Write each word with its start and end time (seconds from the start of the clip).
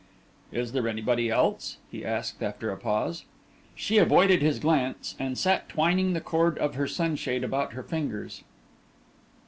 "Is 0.51 0.71
there 0.71 0.87
anybody 0.87 1.29
else?" 1.29 1.77
he 1.91 2.03
asked, 2.03 2.41
after 2.41 2.71
a 2.71 2.75
pause. 2.75 3.23
She 3.75 3.99
avoided 3.99 4.41
his 4.41 4.57
glance, 4.57 5.13
and 5.19 5.37
sat 5.37 5.69
twining 5.69 6.13
the 6.13 6.19
cord 6.21 6.57
of 6.57 6.73
her 6.73 6.87
sunshade 6.87 7.43
about 7.43 7.73
her 7.73 7.83
fingers. 7.83 8.41